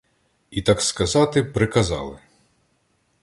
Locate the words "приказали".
1.43-2.19